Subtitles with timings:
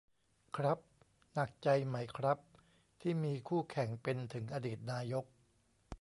[0.57, 0.79] ครับ
[1.33, 2.37] หนักใจไหมครับ
[3.01, 5.25] ที่มีคู่แข่งเป็นถึงอดีตนายก